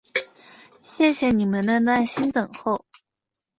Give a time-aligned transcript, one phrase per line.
[0.81, 2.83] 谢谢你们的耐心等候！